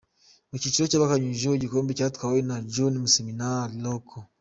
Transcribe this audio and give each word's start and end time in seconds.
Mu 0.49 0.55
cyiciro 0.61 0.85
cy’abakanyujijeho, 0.91 1.55
igikombe 1.55 1.91
cyatwawe 1.99 2.39
na 2.49 2.57
John 2.73 2.93
Museminali 3.03 3.75
naho 3.81 3.99
K. 4.07 4.09